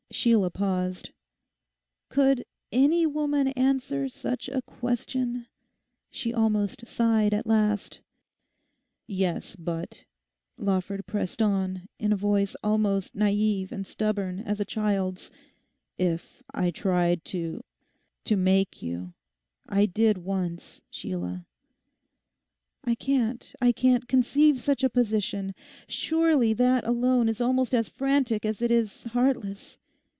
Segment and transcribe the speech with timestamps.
[0.13, 1.11] Sheila paused.
[2.09, 5.47] 'Could any woman answer such a question?'
[6.09, 8.01] she almost sighed at last.
[9.07, 10.03] 'Yes, but,'
[10.57, 15.31] Lawford pressed on, in a voice almost naive and stubborn as a child's,
[15.97, 19.13] 'If I tried to—to make you?
[19.69, 21.45] I did once, Sheila.'
[22.83, 25.55] 'I can't, I can't conceive such a position.
[25.87, 29.77] Surely that alone is almost as frantic as it is heartless!